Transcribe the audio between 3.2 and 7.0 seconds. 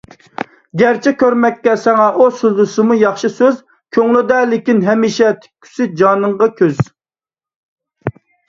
سۆز، كۆڭلىدە لېكىن ھەمىشە تىككۈسى جانىڭغا كۆز.